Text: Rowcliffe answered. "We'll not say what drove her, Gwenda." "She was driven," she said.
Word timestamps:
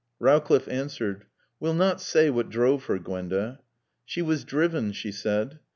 Rowcliffe 0.19 0.67
answered. 0.67 1.25
"We'll 1.59 1.75
not 1.75 2.01
say 2.01 2.31
what 2.31 2.49
drove 2.49 2.85
her, 2.85 2.97
Gwenda." 2.97 3.59
"She 4.03 4.23
was 4.23 4.43
driven," 4.43 4.93
she 4.93 5.11
said. 5.11 5.59